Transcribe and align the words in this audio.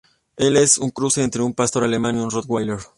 Él 0.35 0.57
es 0.57 0.79
un 0.79 0.89
cruce 0.89 1.21
entre 1.21 1.43
un 1.43 1.53
Pastor 1.53 1.83
Alemán 1.83 2.15
y 2.17 2.21
un 2.21 2.31
Rottweiler. 2.31 2.79